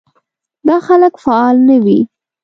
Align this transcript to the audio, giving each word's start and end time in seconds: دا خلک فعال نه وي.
دا 0.67 0.77
خلک 0.87 1.13
فعال 1.23 1.55
نه 1.69 1.77
وي. 1.83 1.99